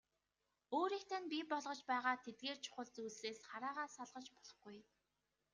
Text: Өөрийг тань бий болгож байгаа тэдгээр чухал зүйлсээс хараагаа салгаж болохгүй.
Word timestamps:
Өөрийг 0.77 1.03
тань 1.09 1.27
бий 1.31 1.43
болгож 1.51 1.79
байгаа 1.89 2.15
тэдгээр 2.25 2.57
чухал 2.65 2.87
зүйлсээс 2.95 3.39
хараагаа 3.49 3.87
салгаж 3.97 4.27
болохгүй. 4.35 4.77